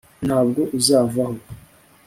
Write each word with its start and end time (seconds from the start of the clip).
ntabwo 0.27 0.61
uzavaho 0.79 1.35